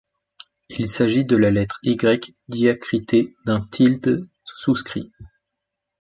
Il 0.69 0.89
s'agit 0.89 1.25
de 1.25 1.35
la 1.37 1.51
lettre 1.51 1.77
Y 1.83 1.95
diacritée 2.47 3.35
d'un 3.45 3.59
tilde 3.61 4.27
souscrit. 4.45 5.11